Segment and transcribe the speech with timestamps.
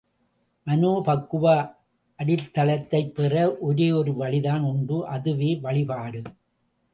[0.67, 1.75] மனோபக்குவ
[2.19, 3.57] அடித்தளத்தைப் பெற
[3.67, 6.21] ஒரேயொரு வழிதான் உண்டு அதுவே வழிபாடு.